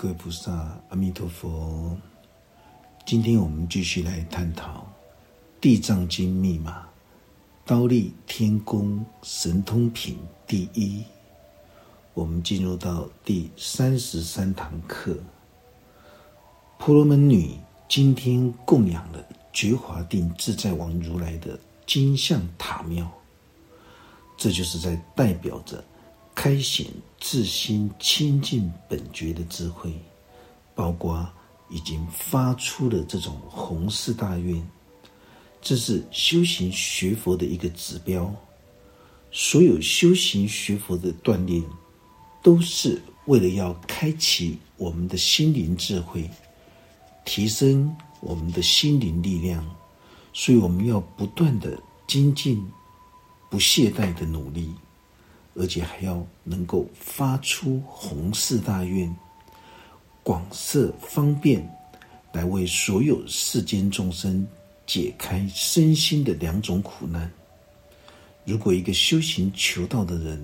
[0.00, 0.50] 各位菩萨，
[0.88, 1.94] 阿弥陀佛。
[3.04, 4.78] 今天我们继续来探讨
[5.60, 6.88] 《地藏经》密码，
[7.66, 10.16] 刀立天宫神通品
[10.46, 11.04] 第一。
[12.14, 15.18] 我们进入到第三十三堂课。
[16.78, 19.22] 婆罗门女今天供养了
[19.52, 23.06] 觉华定自在王如来的金像塔庙，
[24.38, 25.84] 这就是在代表着。
[26.42, 26.86] 开显
[27.20, 29.92] 自心清净本觉的智慧，
[30.74, 31.30] 包括
[31.68, 34.66] 已经发出了这种弘誓大愿，
[35.60, 38.34] 这是修行学佛的一个指标。
[39.30, 41.62] 所有修行学佛的锻炼，
[42.42, 46.26] 都是为了要开启我们的心灵智慧，
[47.26, 49.62] 提升我们的心灵力量。
[50.32, 52.66] 所以我们要不断的精进，
[53.50, 54.70] 不懈怠的努力。
[55.60, 59.14] 而且还要能够发出弘誓大愿，
[60.22, 61.62] 广设方便，
[62.32, 64.46] 来为所有世间众生
[64.86, 67.30] 解开身心的两种苦难。
[68.46, 70.42] 如果一个修行求道的人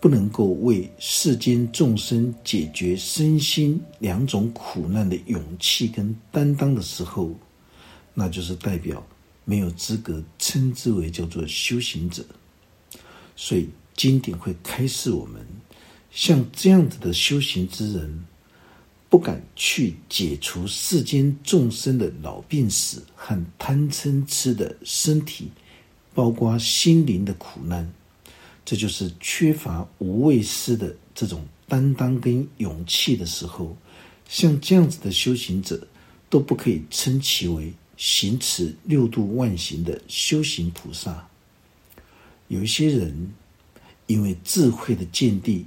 [0.00, 7.30] 不能够为世间众生解决身心两种苦难的勇气跟担当的时候，
[8.14, 9.00] 那就是代表
[9.44, 12.24] 没有资格称之为叫做修行者。
[13.36, 13.68] 所以。
[13.98, 15.44] 经典会开示我们，
[16.12, 18.24] 像这样子的修行之人，
[19.10, 25.50] 不敢去解除世间众生的老病死和贪嗔痴的身体，
[26.14, 27.92] 包括心灵的苦难，
[28.64, 33.76] 这就是缺乏无畏师的这种担当跟勇气的时候，
[34.28, 35.84] 像这样子的修行者，
[36.30, 41.28] 都不可以称其为行持六度万行的修行菩萨。
[42.46, 43.28] 有一些人。
[44.08, 45.64] 因为智慧的见地，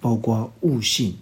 [0.00, 1.16] 包括悟性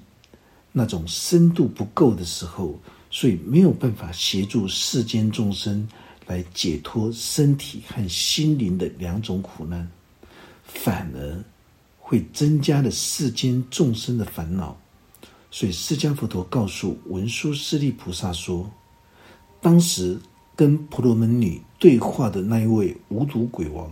[0.72, 2.74] 那种深度不够的时候，
[3.10, 5.86] 所以没有办法协助世间众生
[6.26, 9.88] 来解脱身体和心灵的两种苦难，
[10.64, 11.44] 反而
[11.98, 14.76] 会增加了世间众生的烦恼。
[15.50, 18.70] 所以释迦佛陀告诉文殊师利菩萨说
[19.60, 20.19] ：“当时
[20.54, 23.91] 跟婆罗门女对话的那一位无毒鬼王。”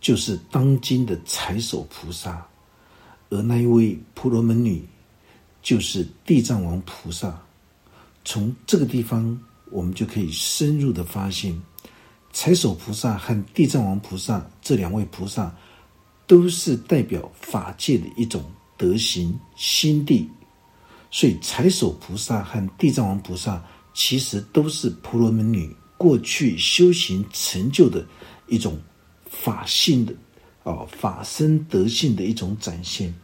[0.00, 2.46] 就是当今的财首菩萨，
[3.30, 4.82] 而那一位婆罗门女，
[5.60, 7.36] 就是地藏王菩萨。
[8.24, 9.38] 从这个地方，
[9.70, 11.60] 我们就可以深入的发现，
[12.32, 15.52] 财首菩萨和地藏王菩萨这两位菩萨，
[16.26, 18.44] 都是代表法界的一种
[18.76, 20.28] 德行心地。
[21.10, 23.60] 所以，财首菩萨和地藏王菩萨，
[23.94, 28.06] 其实都是婆罗门女过去修行成就的
[28.46, 28.78] 一种。
[29.42, 30.12] 法性的，
[30.64, 33.14] 哦，法身德性的一种展现。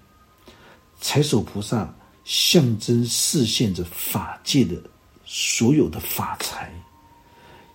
[1.01, 1.93] 财首菩萨
[2.25, 4.81] 象征示现着法界的
[5.25, 6.73] 所有的法财，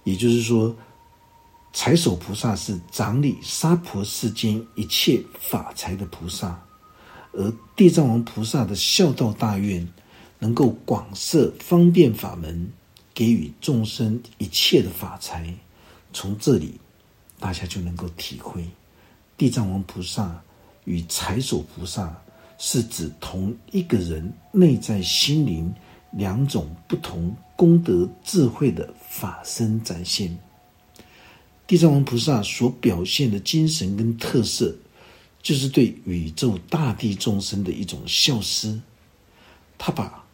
[0.04, 0.76] 也就是说，
[1.74, 6.60] 财首菩萨是掌理娑婆世间一切法财的菩萨，
[7.34, 9.88] 而地藏王菩萨的孝道大愿，
[10.40, 12.72] 能够广设方便法门，
[13.14, 15.54] 给予众生一切的法财。
[16.14, 16.80] 从这里。
[17.40, 18.68] 大家就能够体会，
[19.38, 20.40] 地藏王菩萨
[20.84, 22.16] 与财首菩萨
[22.58, 25.74] 是指同一个人内在心灵
[26.12, 30.38] 两种不同功德智慧的法身展现。
[31.66, 34.76] 地藏王菩萨所表现的精神跟特色，
[35.42, 38.82] 就是对宇宙大地众生的一种孝思。
[39.78, 40.26] 他把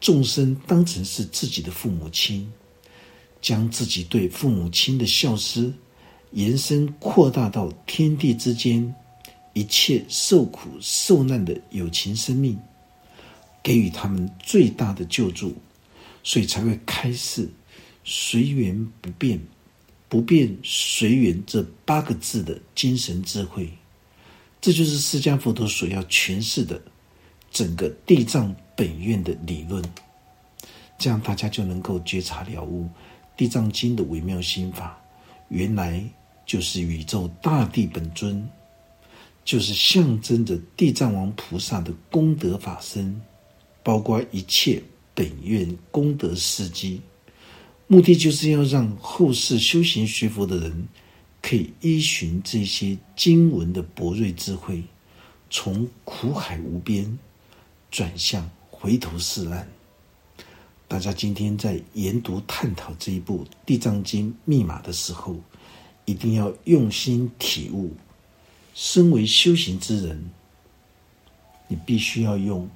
[0.00, 2.52] 众生当成是自己的父母亲，
[3.42, 5.72] 将自己对父母亲的孝思。
[6.32, 8.94] 延伸扩大到天地之间
[9.52, 12.58] 一切受苦受难的有情生命，
[13.62, 15.54] 给予他们最大的救助，
[16.22, 17.48] 所以才会开示
[18.04, 19.40] “随缘不变，
[20.08, 23.70] 不变随缘”这八个字的精神智慧。
[24.60, 26.80] 这就是释迦佛陀所要诠释的
[27.50, 29.82] 整个地藏本愿的理论。
[30.98, 32.84] 这样大家就能够觉察了悟
[33.36, 35.00] 《地藏经》的微妙心法。
[35.48, 36.02] 原来
[36.44, 38.48] 就是宇宙大地本尊，
[39.44, 43.20] 就是象征着地藏王菩萨的功德法身，
[43.82, 44.82] 包括一切
[45.14, 47.00] 本愿功德事迹，
[47.86, 50.88] 目的就是要让后世修行学佛的人，
[51.40, 54.82] 可以依循这些经文的博瑞智慧，
[55.48, 57.18] 从苦海无边
[57.90, 59.66] 转向回头是岸。
[60.88, 65.34] 大家今天在研读探讨这一部《地藏经》密码的时候，
[66.04, 67.92] 一定要用心体悟。
[68.72, 70.30] 身为修行之人，
[71.66, 72.68] 你必须要用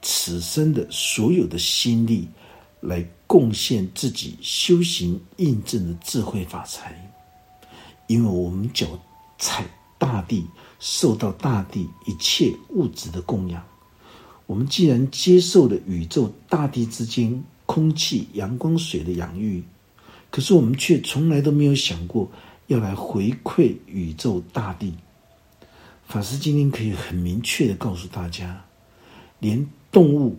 [0.00, 2.28] 此生的所有的心力，
[2.80, 6.94] 来贡献自己修行印证的智慧法财。
[8.06, 8.86] 因为我们脚
[9.38, 9.64] 踩
[9.98, 10.46] 大地，
[10.78, 13.69] 受到大地一切物质的供养。
[14.50, 19.62] 我们既然接受了宇宙大地之间空气、阳光、水的养育，
[20.28, 22.28] 可是我们却从来都没有想过
[22.66, 24.92] 要来回馈宇宙大地。
[26.08, 28.60] 法师今天可以很明确的告诉大家，
[29.38, 30.36] 连动物，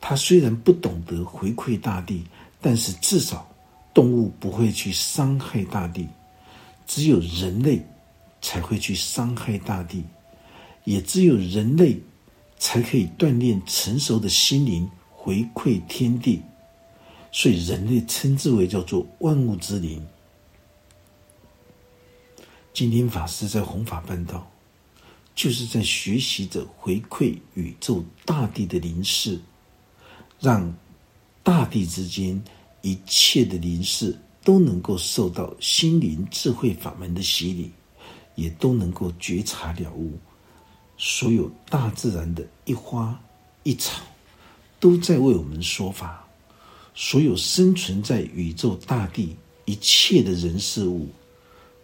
[0.00, 2.24] 它虽然不懂得回馈大地，
[2.60, 3.48] 但是至少
[3.94, 6.08] 动物不会去伤害大地。
[6.88, 7.80] 只有人类
[8.40, 10.02] 才会去伤害大地，
[10.82, 12.00] 也只有人类
[12.62, 16.40] 才可以锻炼成熟的心灵，回馈天地。
[17.32, 20.00] 所以人类称之为叫做万物之灵。
[22.72, 24.48] 今天法师在弘法办道，
[25.34, 29.40] 就是在学习着回馈宇宙大地的灵视，
[30.38, 30.72] 让
[31.42, 32.40] 大地之间
[32.80, 37.72] 一切的灵视都能够受到心灵智慧法门的洗礼，
[38.36, 40.16] 也都能够觉察了悟。
[41.04, 43.20] 所有大自然的一花
[43.64, 44.04] 一草，
[44.78, 46.24] 都在为我们说法；
[46.94, 51.08] 所有生存在宇宙大地一切的人事物，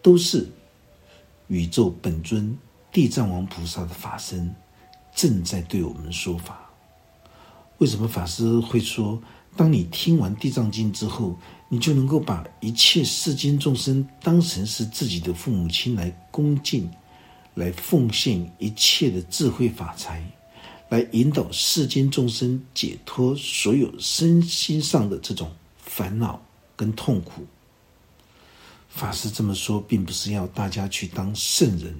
[0.01, 0.49] 都是。
[1.49, 2.57] 宇宙本尊
[2.93, 4.55] 地藏王菩萨的法身
[5.13, 6.71] 正在对我们说法。
[7.79, 9.21] 为什么法师会说，
[9.57, 11.37] 当你听完《地藏经》之后，
[11.69, 16.89] 你就能够把一切世间众生当成是自己的父母亲来恭敬，
[17.59, 20.23] 来奉献一切的智慧法财，
[20.89, 26.41] 来引导世间众生解脱所有身心上的这种烦恼
[26.77, 27.45] 跟痛苦？
[28.89, 31.93] 法师这么说，并不是要大家去当圣人，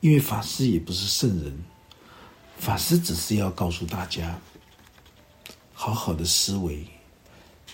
[0.00, 1.58] 因为法师也不是圣人。
[2.58, 4.38] 法师只是要告诉大家，
[5.72, 6.86] 好好的思维。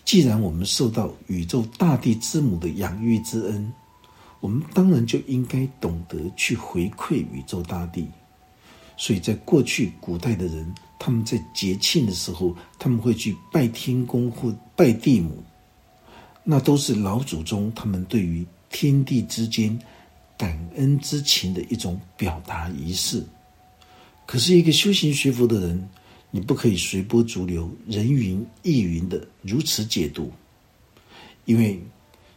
[0.05, 3.73] 既然我们受到宇宙大地之母的养育之恩，
[4.45, 8.07] 我们当然就应该懂得去回馈宇宙大地。
[8.95, 15.43] 所以在过去古代的人，他们在节庆的时候，他们会去拜天公或拜地母。
[16.43, 19.79] 那都是老祖宗他们对于天地之间
[20.37, 23.25] 感恩之情的一种表达仪式。
[24.27, 25.89] 可是，一个修行学佛的人，
[26.31, 30.31] 你不可以随波逐流、人云亦云的如此解读，
[31.47, 31.83] 因为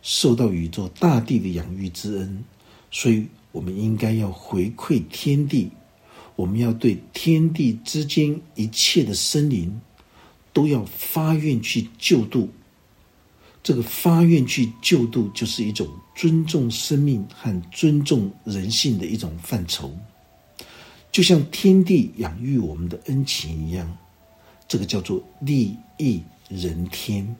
[0.08, 2.42] 受到宇宙大地的养育之恩，
[2.90, 5.70] 所以我们应该要回馈天地，
[6.38, 9.82] 我们要对天地之间一切的生灵，
[10.54, 12.50] 都要发愿去救度。
[13.62, 19.94] 这个发愿去救度，就是一种尊重生命和尊重人性的一种范畴，
[21.12, 23.98] 就像天地养育我们的恩情一样，
[24.70, 27.36] 这个叫做利益人天。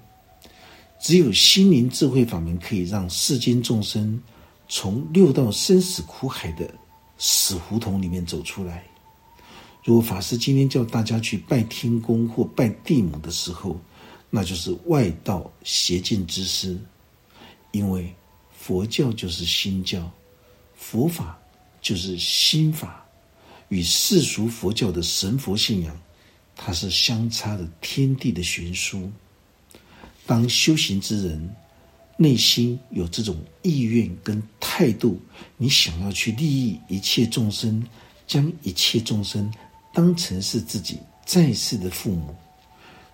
[1.00, 4.22] 只有心灵智慧法门，可以让世间众生
[4.68, 6.70] 从六道生死苦海的
[7.18, 8.84] 死胡同里面走出来。
[9.84, 13.80] 如果法师今天叫大家去拜天公或拜地母的时候，
[14.30, 16.78] 那就是外道邪见之师，
[17.72, 18.14] 因为
[18.52, 20.12] 佛教就是心教，
[20.76, 21.40] 佛法
[21.80, 23.06] 就是心法，
[23.70, 25.98] 与世俗佛教的神佛信仰，
[26.56, 29.10] 它是相差的天地的悬殊。
[30.28, 31.56] 当修行之人
[32.18, 35.20] 内心有这种意愿跟态度，
[35.56, 37.84] 你想要去利益一切众生，
[38.28, 39.52] 将一切众生
[39.94, 42.36] 当成是自己在世的父母。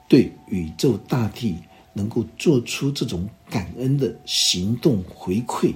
[0.09, 1.55] 对宇宙大地
[1.93, 5.73] 能够做出这种感恩的行动回馈，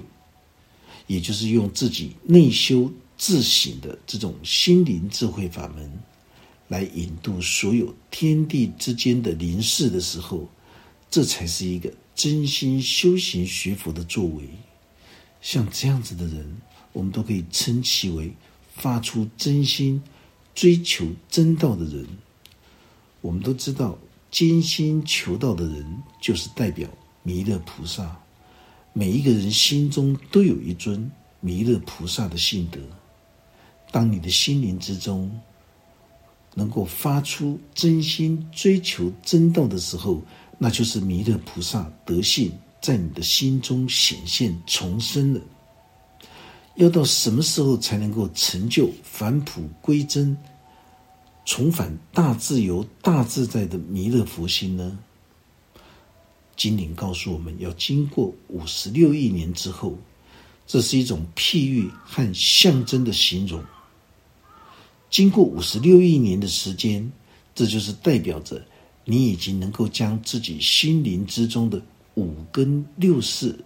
[1.06, 5.92] 也就是用自己内修自省的这种心灵智慧法门，
[6.68, 10.48] 来引渡所有天地之间的灵事的时候，
[11.10, 14.50] 这才是一个真心修行学佛的作为。
[15.42, 16.58] 像这样子的人，
[16.94, 18.34] 我们都可以称其为
[18.76, 20.02] 发出真心
[20.54, 22.08] 追求真道的人。
[23.22, 23.98] 我们都知道。
[24.30, 26.88] 艰辛求道的人，就是代表
[27.24, 28.20] 弥勒菩萨。
[28.92, 31.10] 每一个人心中都有一尊
[31.40, 32.78] 弥勒菩萨的性德。
[33.90, 35.40] 当你的心灵之中
[36.56, 40.22] 能够发出真心追求真道的时候，
[40.58, 45.42] 那就是弥勒菩萨德性在你的心中显现重生了。
[46.76, 50.38] 要到什么时候才能够成就返璞归真？
[51.46, 55.00] 重返大自由、大自在的弥勒佛心呢？
[56.56, 59.98] 经典告诉我们要经过五十六亿年之后，
[60.66, 63.64] 这是一种譬喻和象征的形容。
[65.10, 67.10] 经过五十六亿年的时间，
[67.56, 68.62] 这就是代表着
[69.10, 71.82] 你已经能够将自己心灵之中的
[72.16, 73.58] 五根六识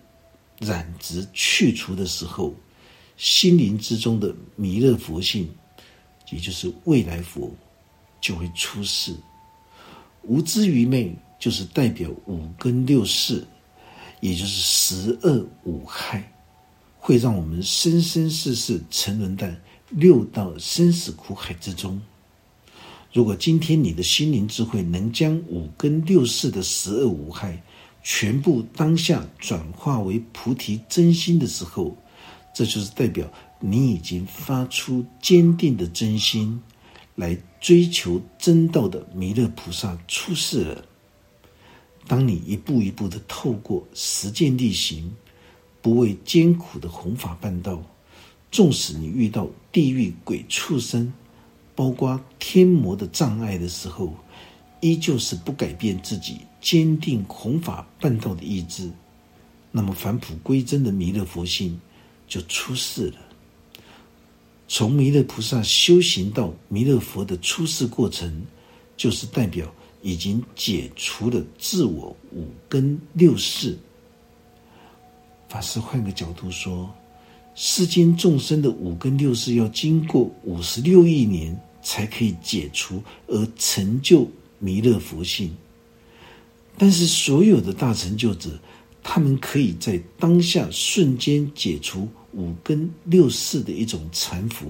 [0.59, 2.53] 染质去除的时候，
[3.17, 5.49] 心灵之中的弥勒佛性，
[6.29, 7.51] 也就是未来佛，
[8.21, 9.15] 就会出世。
[10.21, 13.43] 无知愚昧就是代表五根六识，
[14.19, 16.31] 也就是十恶五害，
[16.99, 21.99] 会让我们生生世世沉沦在六道生死苦海之中。
[23.13, 27.61] 如果今天你的心灵智慧能将五根六识的十恶无害
[28.01, 31.95] 全部当下转化为菩提真心的时候，
[32.55, 36.57] 这就是代表你已经发出坚定的真心
[37.15, 40.85] 来追求真道的弥勒菩萨出世了。
[42.07, 45.13] 当你一步一步的透过实践力行，
[45.81, 47.83] 不畏艰苦的弘法办道，
[48.51, 51.11] 纵使你遇到地狱鬼畜生。
[51.81, 54.13] 包括天魔的障碍的时候，
[54.81, 58.87] 依旧是不改变自己坚定弘法办道的意志，
[59.71, 61.81] 那么返璞归真的弥勒佛性
[62.27, 63.15] 就出世了。
[64.67, 68.45] 从弥勒菩萨修行到弥勒佛的出世过程，
[68.95, 69.65] 就是代表
[70.03, 73.75] 已经解除了自我五根六识。
[75.49, 76.87] 法师换个角度说。
[77.53, 85.55] 世间众生的五根六识要经过五十六亿年才可以解除而成就弥勒佛性，
[86.77, 88.49] 但是所有的大成就者，
[89.01, 94.65] 他们可以在当下瞬间解除五根六识的一种缠缚，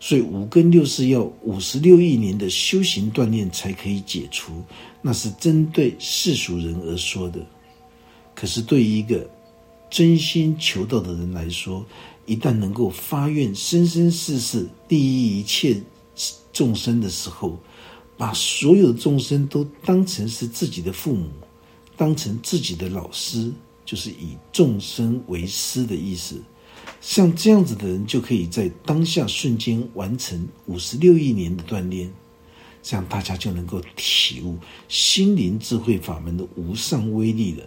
[0.00, 4.64] 所以五根六识要五十六亿年的修行锻炼才可以解除，
[5.02, 7.44] 那是针对世俗人而说的。
[8.34, 9.28] 可是对于一个
[9.90, 11.84] 真心求道的人来说，
[12.26, 15.80] 一旦能够发愿生生世世利益一切
[16.52, 17.58] 众生的时候，
[18.16, 21.28] 把所有众生都当成是自己的父母，
[21.96, 23.50] 当成自己的老师，
[23.84, 26.42] 就是以众生为师的意思。
[27.00, 32.12] 像这样子的人，就可以在当下瞬间完成五十六亿年的锻炼，
[32.82, 37.64] 这样大家就能够体悟心灵智慧法门的无上威力了。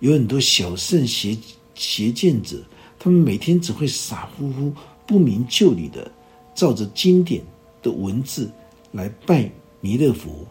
[0.00, 1.36] 有很多小圣邪
[1.74, 2.62] 邪见者，
[2.98, 4.72] 他们每天只会傻乎乎、
[5.06, 6.10] 不明就里的
[6.54, 7.42] 照着经典
[7.82, 8.50] 的文字
[8.92, 9.50] 来拜
[9.80, 10.46] 弥勒佛，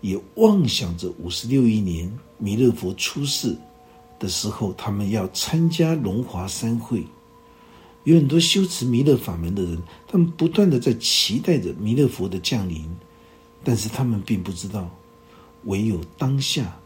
[0.00, 3.56] 也妄想着五十六亿年弥勒佛出世
[4.18, 7.04] 的时候，他们要参加龙华三会。
[8.04, 9.78] 有很多修持弥勒法门的人，
[10.08, 12.88] 他们不断的在期待着弥勒佛的降临，
[13.62, 14.90] 但是他们并不知道，
[15.64, 16.79] 唯有当下。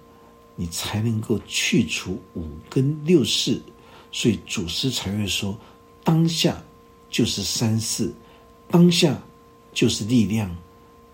[0.57, 3.61] 你才能够去除五根六识，
[4.13, 5.59] 所以祖师才会说：
[6.03, 6.63] 当下
[7.11, 8.13] 就是三世，
[8.69, 9.21] 当下
[9.73, 10.55] 就是力量，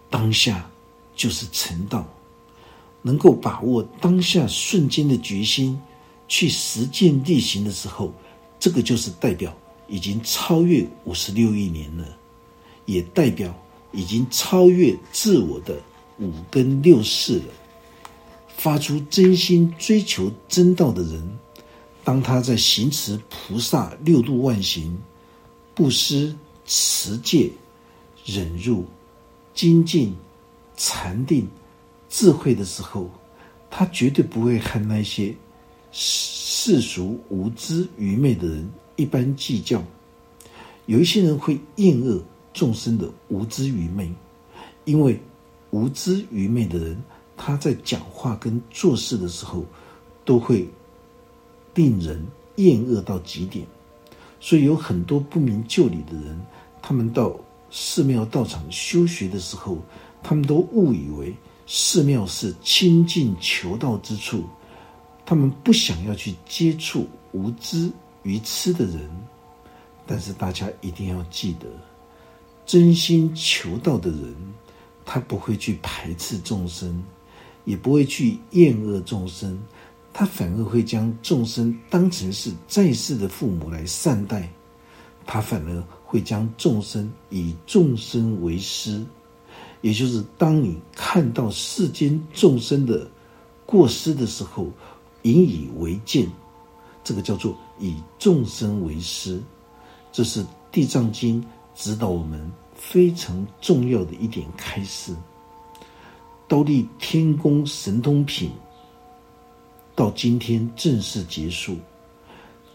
[0.09, 0.71] 当下
[1.17, 2.07] 就是成道。
[3.03, 5.81] 能够把握当下瞬间的决心，
[6.29, 8.13] 去实践力行的时候，
[8.59, 9.57] 这个就是代表
[9.89, 12.07] 已经超越五十六亿年了，
[12.85, 13.59] 也代表
[13.91, 15.81] 已经超越自我的
[16.19, 17.45] 五根六识了。
[18.63, 21.39] 发出真心追求真道的人，
[22.05, 24.99] 当他在行持菩萨六度万行、
[25.75, 26.37] 布施、
[26.67, 27.51] 持戒、
[28.27, 28.85] 忍辱、
[29.55, 30.15] 精进、
[30.77, 31.49] 禅定、
[32.11, 33.11] 智慧的时候，
[33.71, 35.35] 他绝对不会和那些
[35.91, 39.83] 世俗无知愚昧的人一般计较。
[40.85, 44.13] 有一些人会厌恶众生的无知愚昧，
[44.85, 45.19] 因为
[45.71, 47.03] 无知愚昧的人。
[47.43, 49.65] 他在讲话跟做事的时候，
[50.27, 50.69] 都会
[51.75, 52.23] 令人
[52.57, 53.67] 厌恶到极点，
[54.39, 56.39] 所以有很多不明就里的人，
[56.83, 57.35] 他们到
[57.71, 59.79] 寺庙道场修学的时候，
[60.23, 61.35] 他们都误以为
[61.67, 64.45] 寺庙是清净求道之处，
[65.25, 67.91] 他们不想要去接触无知
[68.23, 69.11] 愚痴的人，
[70.07, 71.67] 但是大家一定要记得，
[72.67, 74.37] 真心求道的人，
[75.07, 77.03] 他不会去排斥众生。
[77.65, 79.59] 也不会去厌恶众生，
[80.13, 84.51] 他反而会将众生当成是在世的父母来善待，
[85.27, 89.05] 他反而会将众生以众生为师，
[89.81, 93.09] 也就是当你看到世间众生的
[93.65, 94.67] 过失的时候，
[95.23, 96.29] 引以为鉴，
[97.05, 99.41] 这个叫做以众生为师，
[100.11, 101.41] 这是《地藏经》
[101.75, 105.15] 指导我们非常重要的一点开示。
[106.51, 108.51] 刀立天宫神通品
[109.95, 111.77] 到今天正式结束，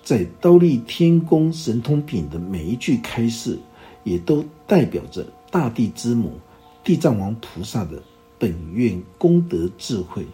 [0.01, 3.59] 在刀立天宫神通品的每一句开示，
[4.05, 6.39] 也都代表着大地之母
[6.85, 8.01] 地藏王菩萨的
[8.39, 10.25] 本愿功德智慧，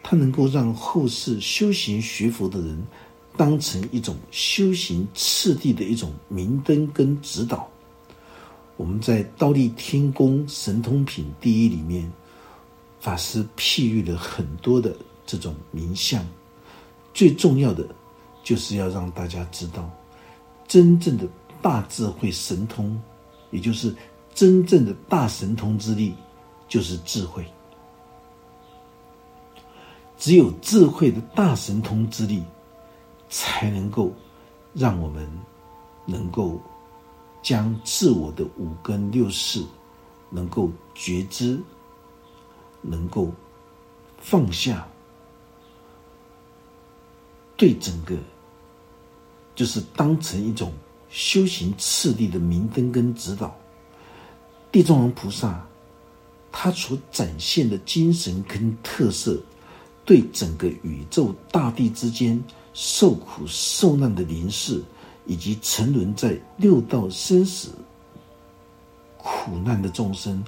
[0.00, 2.80] 它能够让后世修行学佛的人
[3.36, 7.68] 当成一种修行次第的一种明灯跟指导。
[8.76, 12.08] 我们在《刀立天宫神通品第一》里面，
[13.00, 14.94] 法师譬喻了很多的
[15.26, 16.24] 这种名相，
[17.12, 17.84] 最重要的
[18.44, 19.90] 就是要让大家知道，
[20.68, 21.26] 真正的
[21.60, 22.96] 大智慧神通，
[23.50, 23.92] 也就是
[24.34, 26.14] 真正的大神通之力，
[26.68, 27.44] 就是智慧。
[30.16, 32.44] 只有智慧的大神通之力，
[33.28, 34.12] 才能够
[34.74, 35.28] 让我们
[36.06, 36.60] 能够。
[37.42, 39.64] 将自我的五根六识
[40.28, 41.58] 能够觉知，
[42.82, 43.30] 能够
[44.18, 44.86] 放下，
[47.56, 48.16] 对整个
[49.54, 50.72] 就是当成一种
[51.08, 53.54] 修行次第的明灯跟指导。
[54.72, 55.66] 地藏王菩萨
[56.52, 59.40] 他所展现的精神跟特色，
[60.04, 62.42] 对整个宇宙大地之间
[62.74, 64.82] 受苦受难的灵士。
[65.26, 67.70] 以及沉沦在六道生死
[69.16, 70.42] 苦难的众生，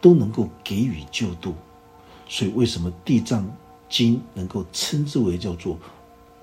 [0.00, 1.54] 都能够给予救度。
[2.28, 3.50] 所以，为什么《地藏
[3.88, 5.78] 经》能够称之为叫做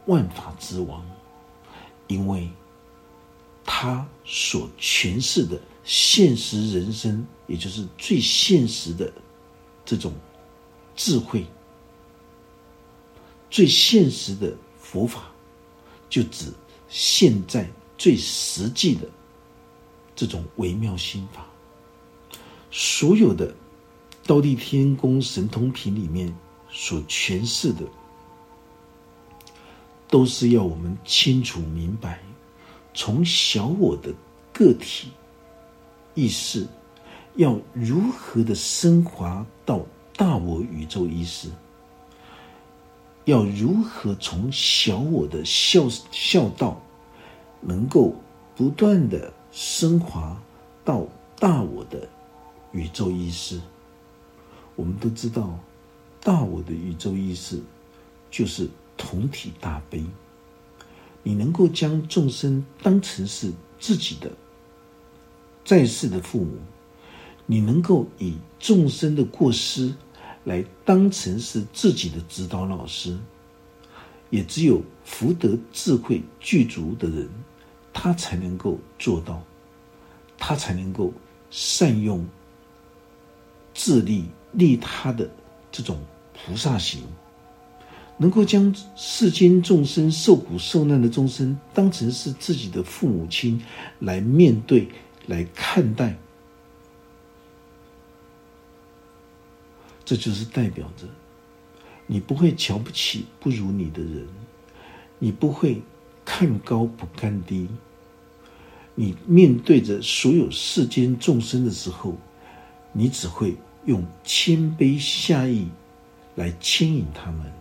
[0.07, 1.05] 万法之王？
[2.07, 2.49] 因为
[3.63, 9.13] 他所诠释的现实人生，也就是最现实的
[9.85, 10.11] 这种
[10.95, 11.45] 智慧，
[13.49, 15.31] 最现实的佛法，
[16.09, 16.51] 就指
[16.89, 17.69] 现在。
[17.97, 19.07] 最实际的
[20.17, 21.47] 这种微妙心法，
[22.69, 23.49] 所有的
[24.25, 26.33] 《道地天宫神通品》里面
[26.69, 27.83] 所诠释的，
[30.09, 32.19] 都是要我们清楚明白，
[32.93, 34.13] 从小我的
[34.51, 35.09] 个体
[36.13, 36.67] 意识，
[37.35, 39.79] 要如何的升华到
[40.15, 41.49] 大我宇宙意识，
[43.25, 46.81] 要如何从小我的孝孝道。
[47.67, 48.13] 能够
[48.55, 50.39] 不断的升华
[50.83, 51.03] 到
[51.39, 52.07] 大我的
[52.73, 53.59] 宇宙意识。
[54.75, 55.57] 我们都知道，
[56.21, 57.59] 大我的宇宙意识
[58.29, 60.03] 就是同体大悲。
[61.23, 64.31] 你能够将众生当成是自己的
[65.63, 66.57] 在世的父母，
[67.45, 69.93] 你能够以众生的过失
[70.43, 73.17] 来当成是自己的指导老师，
[74.29, 77.27] 也只有福德智慧具足的人。
[77.97, 79.41] 他才能够做到，
[80.37, 81.13] 他才能够
[81.49, 82.27] 善用
[83.73, 85.29] 智力利他的
[85.71, 85.99] 这种
[86.33, 87.01] 菩萨行，
[88.17, 93.61] 能够将世间众生受苦受难的众生当成是自己的父母亲
[93.99, 94.87] 来面对、
[95.27, 96.17] 来看待，
[100.03, 101.05] 这就是代表着
[102.07, 104.27] 你不会瞧不起不如你的人，
[105.19, 105.81] 你不会
[106.23, 107.67] 看高不看低。
[108.97, 112.15] 你面对着所有世间众生的时候，
[112.93, 115.67] 你只会用谦卑下意
[116.35, 117.51] 来牵引他们，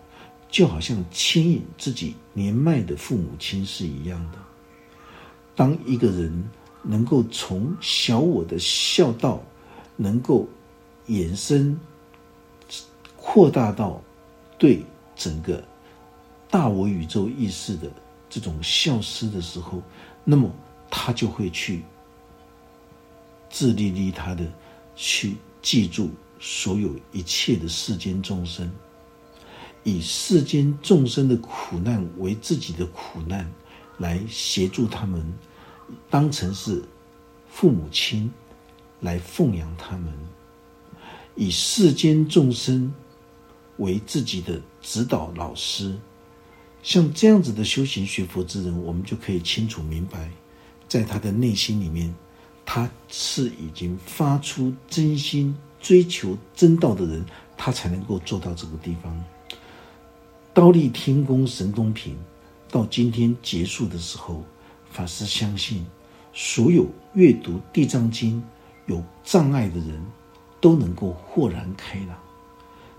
[0.50, 4.38] 就好像牵引自己年迈的父母亲是一样的。
[5.54, 6.50] 当一个人
[6.82, 9.40] 能够从小我的孝道，
[9.96, 10.48] 能够
[11.06, 11.78] 延伸、
[13.16, 14.02] 扩大到
[14.58, 14.84] 对
[15.14, 15.62] 整个
[16.50, 17.90] 大我宇宙意识的
[18.28, 19.82] 这种孝思的时候，
[20.24, 20.50] 那么。
[20.96, 21.82] 他就会去
[23.50, 24.44] 自利利他的
[24.94, 28.70] 去记住所有一切的世间众生，
[29.82, 33.50] 以世间众生的苦难为自己的苦难，
[33.96, 35.24] 来协助他们，
[36.10, 36.84] 当成是
[37.48, 38.30] 父母亲
[39.00, 40.12] 来奉养他们，
[41.34, 42.92] 以世间众生
[43.78, 45.98] 为自己的指导老师，
[46.82, 50.30] 像这样子的修行学佛之人，我们就可以清楚明白。
[50.86, 52.14] 在他的内心里面，
[52.66, 57.24] 他是已经发出真心追求真道的人，
[57.56, 59.24] 他才能够做到这个地方。
[60.52, 62.16] 刀立天宫神通品
[62.70, 64.42] 到今天结束的时候，
[64.90, 65.84] 法师相信，
[66.32, 68.42] 所有阅读地藏经
[68.86, 70.00] 有障碍的人
[70.60, 72.16] 都能够豁然开朗。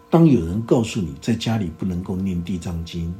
[0.09, 3.13] 当有人告诉你在家里不能够念地藏经，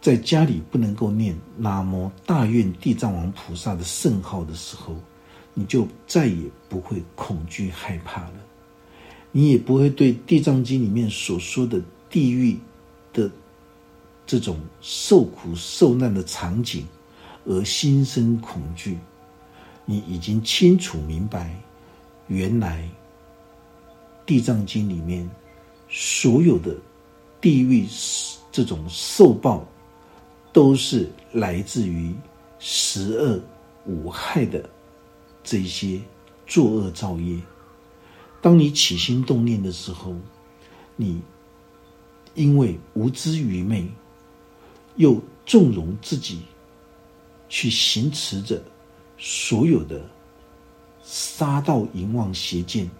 [0.00, 4.96] 在家里不能够念南无大愿地藏王菩萨的圣号的时候，
[5.52, 8.34] 你就再也不会恐惧害怕了，
[9.30, 12.58] 你也不会对地藏经里面所说的地狱
[13.12, 13.30] 的
[14.26, 16.86] 这种受苦受难的场景
[17.44, 18.96] 而心生恐惧。
[19.84, 21.54] 你已经清楚明白，
[22.28, 22.82] 原来
[24.24, 25.28] 《地藏经》里面
[25.88, 26.74] 所有的
[27.40, 27.86] 地狱
[28.52, 29.66] 这种受报，
[30.52, 32.14] 都是来自于
[32.58, 33.40] 十恶
[33.86, 34.68] 五害的
[35.42, 36.00] 这些
[36.46, 37.40] 作恶造业。
[38.42, 40.14] 当你起心动念的时候，
[40.96, 41.20] 你
[42.34, 43.88] 因为无知愚昧，
[44.96, 46.42] 又纵容自己
[47.48, 48.62] 去行持着
[49.18, 50.00] 所有的
[51.02, 52.90] 杀盗淫妄邪见、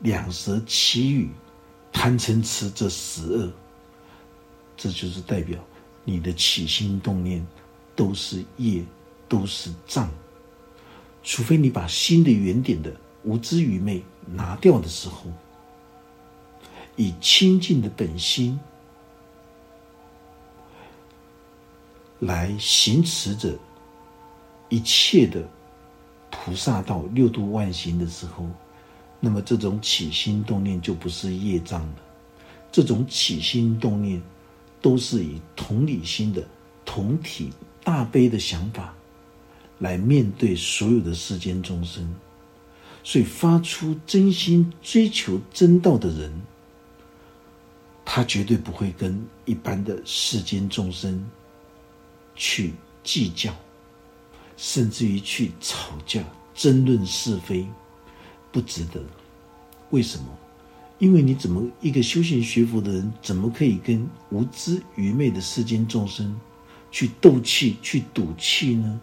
[0.00, 1.30] 两舌绮语、
[1.92, 3.52] 贪嗔痴这十恶。
[4.76, 5.58] 这就是代表
[6.08, 7.46] 你的起心动念
[7.94, 8.82] 都是业，
[9.28, 10.10] 都是障。
[11.22, 12.90] 除非你把心的原点的
[13.24, 15.30] 无知愚昧拿掉的时候，
[16.96, 18.58] 以清净的本心
[22.20, 23.54] 来行持着
[24.70, 25.46] 一切的
[26.30, 28.46] 菩萨道六度万行的时候，
[29.20, 31.94] 那么这种起心动念就不是业障了。
[32.72, 34.22] 这种起心动念。
[34.80, 36.46] 都是以同理心的
[36.84, 37.50] 同体
[37.82, 38.94] 大悲的想法
[39.78, 42.08] 来面对所有的世间众生，
[43.02, 46.32] 所以发出真心追求真道的人，
[48.04, 51.24] 他绝对不会跟一般的世间众生
[52.34, 53.54] 去计较，
[54.56, 57.66] 甚至于去吵架、争论是非，
[58.52, 59.02] 不值得。
[59.90, 60.37] 为什么？
[60.98, 66.36] 因为你怎么一个修行学佛的人，怎么可以跟无知愚昧的世间众生
[66.90, 69.00] 去斗气、去赌气呢？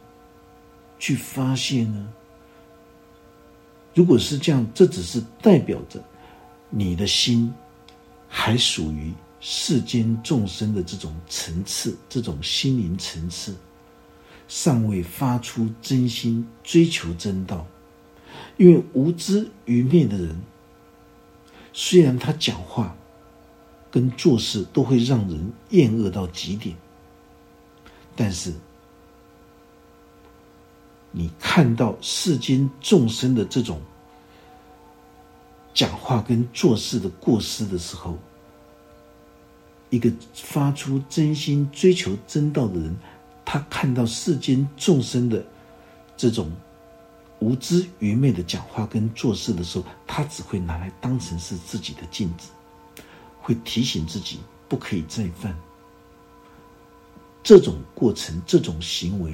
[1.00, 2.08] 去发泄呢？
[3.94, 6.04] 如果是这样，这只是代表着
[6.70, 7.54] 你的心
[8.28, 13.56] 还属于世间众生的这种层次、这种心灵层次，
[14.50, 17.66] 尚未发出真心追求真道。
[18.58, 20.36] 因为无知愚昧的人。
[21.78, 22.96] 虽然他讲话
[23.92, 26.74] 跟做事都会让人厌恶到极点，
[28.16, 28.54] 但是
[31.12, 33.82] 你看到世间众生的这种
[35.74, 38.18] 讲话跟做事的过失的时候，
[39.90, 42.96] 一个发出真心追求真道的人，
[43.44, 45.46] 他看到世间众生的
[46.16, 46.50] 这种。
[47.46, 52.50] 无知愚昧的讲话跟做事的时候，他只会拿来当成是自己的镜子，
[53.40, 55.56] 会提醒自己不可以再犯。
[57.44, 59.32] 这种过程、这种行为，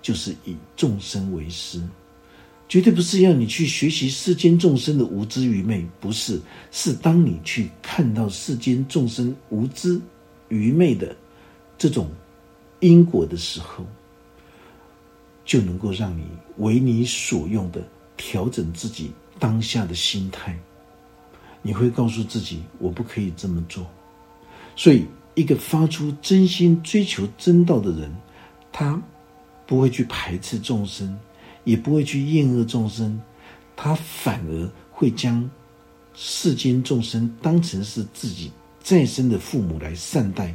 [0.00, 1.86] 就是以众生为师，
[2.66, 10.00] 绝对不是要你去学习世间众生的无知愚昧，不是，是当你去看到世间众生无知
[10.48, 11.14] 愚昧的
[11.76, 12.10] 这种
[12.80, 13.84] 因果的时候。
[15.50, 16.24] 就能够让你
[16.58, 17.82] 为你所用的
[18.16, 20.56] 调整自己当下的心态，
[21.60, 23.84] 你会告诉自己：我不可以这么做。
[24.76, 28.14] 所以，一个发出真心追求真道的人，
[28.70, 29.02] 他
[29.66, 31.18] 不会去排斥众生，
[31.64, 33.20] 也不会去厌恶众生，
[33.74, 35.50] 他反而会将
[36.14, 40.54] 世间众生当成是自己再生的父母来善待。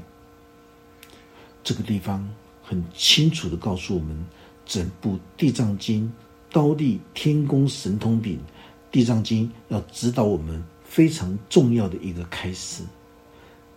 [1.66, 2.26] 这个地方
[2.64, 4.26] 很清楚的告诉我们。
[4.66, 6.04] 整部《地藏经》
[6.54, 8.38] 刀立天宫神通品，
[8.92, 12.84] 《地藏经》要指导我们非常重要的一个开始。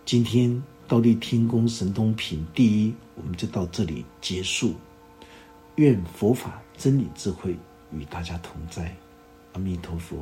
[0.05, 4.73] 今天刀立天宫神通品第一，我们就到这里结束。
[5.75, 7.55] 愿佛法真理智慧
[7.91, 8.95] 与大家同在，
[9.53, 10.17] 阿弥陀佛。